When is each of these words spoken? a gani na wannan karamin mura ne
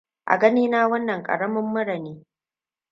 a 0.25 0.37
gani 0.37 0.67
na 0.67 0.87
wannan 0.87 1.23
karamin 1.23 1.63
mura 1.65 1.97
ne 1.99 2.25